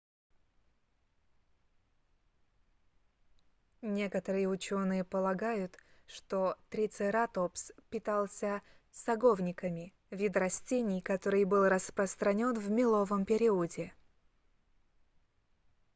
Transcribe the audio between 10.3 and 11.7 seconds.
растений который был